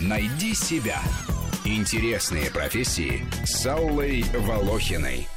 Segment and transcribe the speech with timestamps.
[0.00, 1.00] Найди себя.
[1.64, 5.28] Интересные профессии с Аллой Волохиной.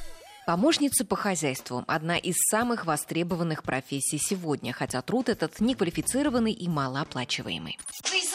[0.46, 7.78] Помощница по хозяйству– одна из самых востребованных профессий сегодня, хотя труд этот неквалифицированный и малооплачиваемый.
[8.04, 8.33] Вы?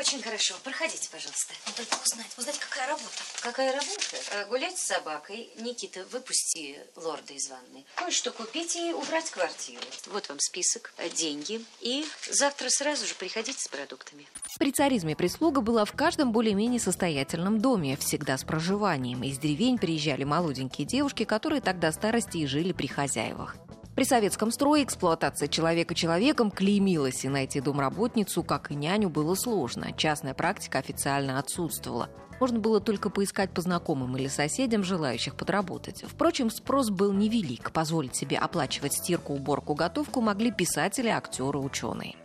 [0.00, 0.54] Очень хорошо.
[0.64, 1.52] Проходите, пожалуйста.
[1.66, 3.22] Надо только узнать, узнать, какая работа.
[3.42, 4.16] Какая работа?
[4.30, 5.50] Э, Гулять с собакой.
[5.58, 7.84] Никита, выпусти лорда из ванной.
[7.96, 9.82] Кое-что купить и убрать квартиру.
[10.06, 11.62] Вот вам список, э, деньги.
[11.82, 14.26] И завтра сразу же приходите с продуктами.
[14.58, 19.22] При царизме прислуга была в каждом более-менее состоятельном доме, всегда с проживанием.
[19.22, 23.54] Из деревень приезжали молоденькие девушки, которые тогда старости и жили при хозяевах.
[24.00, 29.92] При советском строе эксплуатация человека человеком клеймилась, и найти домработницу, как и няню, было сложно.
[29.92, 32.08] Частная практика официально отсутствовала.
[32.40, 36.02] Можно было только поискать по знакомым или соседям, желающих подработать.
[36.08, 37.72] Впрочем, спрос был невелик.
[37.72, 42.16] Позволить себе оплачивать стирку, уборку, готовку могли писатели, актеры, ученые.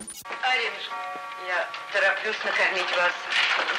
[2.26, 3.12] Тороплюсь накормить вас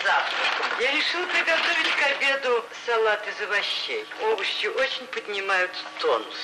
[0.05, 0.80] завтраком.
[0.80, 4.07] Я решила приготовить к обеду салат из овощей.
[4.23, 6.37] Овощи очень поднимают тонус.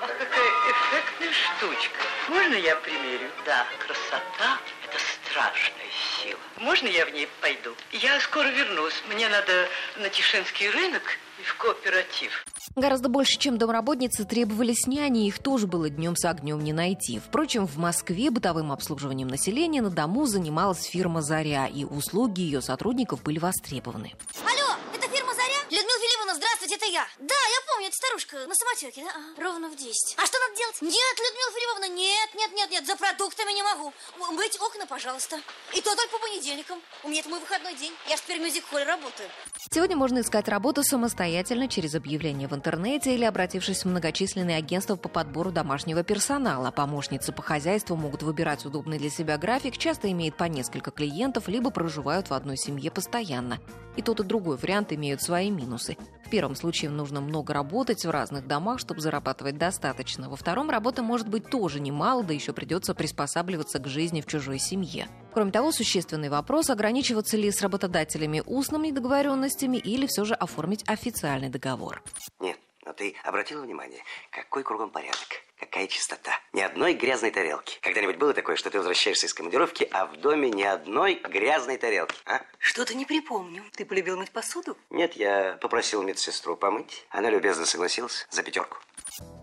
[0.00, 2.00] Ах, какая эффектная штучка.
[2.28, 3.30] Можно я примерю?
[3.44, 5.90] Да, красота– это страшная
[6.22, 6.40] сила.
[6.56, 7.76] Можно я в ней пойду?
[7.90, 9.02] Я скоро вернусь.
[9.08, 12.46] Мне надо на Тишинский рынок и в кооператив.
[12.74, 17.18] Гораздо больше, чем домработницы, требовались няни, их тоже было днем с огнем не найти.
[17.18, 23.22] Впрочем, в Москве бытовым обслуживанием населения на дому занималась фирма «Заря», и услуги ее сотрудников
[23.22, 24.12] были востребованы.
[24.40, 25.60] Алло, это фирма Заря?
[25.64, 27.06] Людмила Филипповна, здравствуйте, это я.
[27.18, 29.10] Да, я помню, это старушка на самотеке, да?
[29.10, 30.14] Ага, ровно в 10.
[30.18, 30.82] А что надо делать?
[30.82, 33.92] Нет, Людмила Филипповна, нет, нет, нет, нет, за продуктами не могу.
[34.32, 35.40] Мыть окна, пожалуйста.
[35.74, 36.80] И то только по понедельникам.
[37.02, 37.92] У меня это мой выходной день.
[38.08, 39.28] Я же теперь в мюзик-холле работаю.
[39.70, 45.08] Сегодня можно искать работу самостоятельно через объявление в интернете или обратившись в многочисленные агентства по
[45.08, 46.70] подбору домашнего персонала.
[46.70, 51.70] Помощницы по хозяйству могут выбирать удобный для себя график, часто имеют по несколько клиентов, либо
[51.70, 53.60] проживают в одной семье постоянно.
[53.96, 55.96] И тот и другой вариант имеют свои минусы.
[56.32, 60.30] Первом случае нужно много работать в разных домах, чтобы зарабатывать достаточно.
[60.30, 64.58] Во втором работа может быть тоже немало, да еще придется приспосабливаться к жизни в чужой
[64.58, 65.08] семье.
[65.34, 71.50] Кроме того, существенный вопрос, ограничиваться ли с работодателями устными договоренностями или все же оформить официальный
[71.50, 72.02] договор.
[72.40, 76.32] Нет, но ты обратила внимание, какой кругом порядок, какая чистота.
[76.54, 77.78] Ни одной грязной тарелки.
[77.80, 82.14] Когда-нибудь было такое, что ты возвращаешься из командировки, а в доме ни одной грязной тарелки,
[82.26, 82.42] а?
[82.58, 83.62] Что-то не припомню.
[83.74, 84.76] Ты полюбил мыть посуду?
[84.90, 87.06] Нет, я попросил медсестру помыть.
[87.08, 88.76] Она любезно согласилась за пятерку.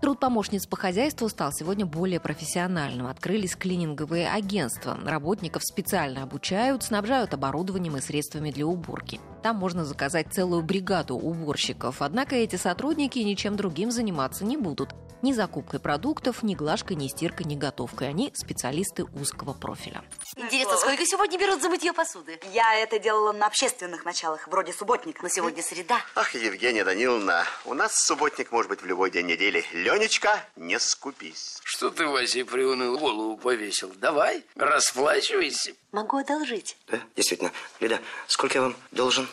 [0.01, 3.07] Труд помощниц по хозяйству стал сегодня более профессиональным.
[3.07, 4.99] Открылись клининговые агентства.
[5.03, 9.19] Работников специально обучают, снабжают оборудованием и средствами для уборки.
[9.41, 12.03] Там можно заказать целую бригаду уборщиков.
[12.03, 14.93] Однако эти сотрудники ничем другим заниматься не будут.
[15.21, 18.07] Ни закупкой продуктов, ни глажкой, ни стиркой, ни готовкой.
[18.07, 20.01] Они специалисты узкого профиля.
[20.37, 22.39] Интересно, сколько сегодня берут за мытье посуды?
[22.53, 25.21] Я это делала на общественных началах, вроде субботника.
[25.21, 25.99] Но сегодня среда.
[26.15, 29.65] Ах, Евгения Даниловна, у нас субботник может быть в любой день недели.
[29.73, 31.59] Ленечка, не скупись.
[31.65, 33.91] Что ты, Вася, приуныл голову повесил?
[33.97, 35.73] Давай, расплачивайся.
[35.91, 36.77] Могу одолжить.
[36.87, 37.51] Да, действительно.
[37.81, 39.27] Лида, сколько я вам должен?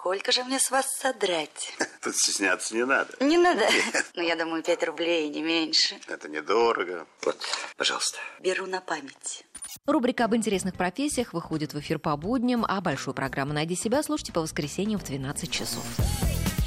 [0.00, 1.74] Сколько же мне с вас содрать?
[2.02, 3.12] Тут стесняться не надо.
[3.18, 3.66] Не надо.
[4.14, 5.96] Ну, я думаю, пять рублей, не меньше.
[6.06, 7.04] Это недорого.
[7.22, 7.36] Вот,
[7.76, 8.18] пожалуйста.
[8.38, 9.44] Беру на память.
[9.86, 14.32] Рубрика об интересных профессиях выходит в эфир по будням, а большую программу «Найди себя» слушайте
[14.32, 15.84] по воскресеньям в 12 часов.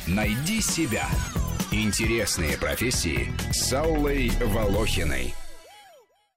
[0.08, 1.08] Найди себя.
[1.72, 5.34] Интересные профессии с Аллой Волохиной.